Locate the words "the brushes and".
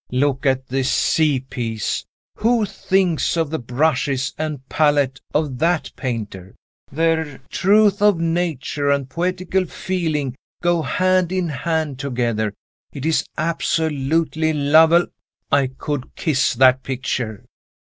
3.51-4.67